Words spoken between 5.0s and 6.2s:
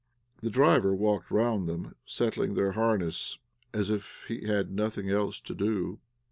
else to do.